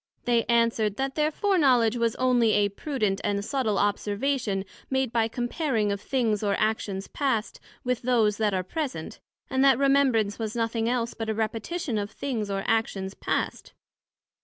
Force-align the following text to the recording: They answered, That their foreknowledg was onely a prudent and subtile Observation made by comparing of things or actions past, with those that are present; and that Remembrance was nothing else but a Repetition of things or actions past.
They 0.25 0.45
answered, 0.45 0.95
That 0.95 1.13
their 1.13 1.29
foreknowledg 1.29 1.95
was 1.95 2.15
onely 2.17 2.53
a 2.53 2.69
prudent 2.69 3.21
and 3.23 3.45
subtile 3.45 3.77
Observation 3.77 4.65
made 4.89 5.11
by 5.13 5.27
comparing 5.27 5.91
of 5.91 6.01
things 6.01 6.41
or 6.41 6.55
actions 6.57 7.07
past, 7.07 7.59
with 7.83 8.01
those 8.01 8.37
that 8.37 8.55
are 8.55 8.63
present; 8.63 9.19
and 9.47 9.63
that 9.63 9.77
Remembrance 9.77 10.39
was 10.39 10.55
nothing 10.55 10.89
else 10.89 11.13
but 11.13 11.29
a 11.29 11.35
Repetition 11.35 11.99
of 11.99 12.09
things 12.09 12.49
or 12.49 12.63
actions 12.65 13.13
past. 13.13 13.73